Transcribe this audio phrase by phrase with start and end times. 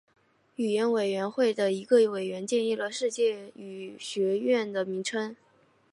[0.55, 5.35] 语言委员会的一个委员建议了世界语学院的名称。